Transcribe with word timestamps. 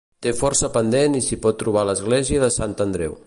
Té 0.25 0.31
força 0.37 0.69
pendent 0.77 1.17
i 1.19 1.21
s'hi 1.27 1.39
pot 1.45 1.61
trobar 1.65 1.85
l'església 1.91 2.45
de 2.47 2.53
Sant 2.57 2.75
Andreu. 2.89 3.19